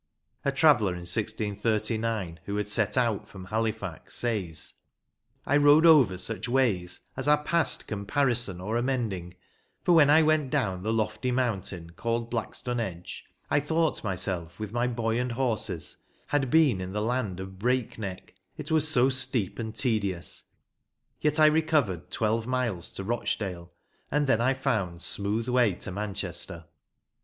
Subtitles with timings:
[0.43, 4.73] A traveller in 1639, who had set out from Halifax, says:
[5.45, 9.35] I rode over such ways as are past comparison or amending,
[9.83, 14.71] for when I went down the lofty mountain called Blackstone Edge I thought myself, with
[14.71, 15.97] my boy and horses,
[16.29, 20.45] had been in the land of Breakneck, it was so steep and tedious,
[21.19, 23.71] yet I recovered, twelve miles to Rochdale,
[24.09, 26.65] and then I found smooth way to Manchester.